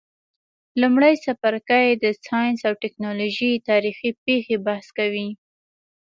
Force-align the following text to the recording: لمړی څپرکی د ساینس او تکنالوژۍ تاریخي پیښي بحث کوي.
لمړی 0.81 1.13
څپرکی 1.23 1.87
د 2.03 2.05
ساینس 2.25 2.59
او 2.69 2.73
تکنالوژۍ 2.83 3.53
تاریخي 3.69 4.09
پیښي 4.25 4.55
بحث 4.65 4.87
کوي. 4.97 5.29